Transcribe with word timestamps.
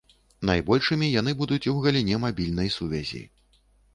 Найбольшымі 0.49 1.09
яны 1.19 1.31
будуць 1.41 1.69
у 1.73 1.75
галіне 1.83 2.17
мабільнай 2.25 2.73
сувязі. 2.79 3.21